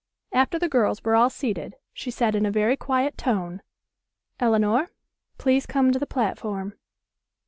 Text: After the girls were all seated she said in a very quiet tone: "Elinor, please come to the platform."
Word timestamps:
After 0.31 0.57
the 0.57 0.67
girls 0.67 1.03
were 1.03 1.13
all 1.15 1.29
seated 1.29 1.75
she 1.93 2.09
said 2.09 2.33
in 2.33 2.43
a 2.43 2.49
very 2.51 2.75
quiet 2.75 3.19
tone: 3.19 3.61
"Elinor, 4.39 4.89
please 5.37 5.67
come 5.67 5.91
to 5.91 5.99
the 5.99 6.07
platform." 6.07 6.75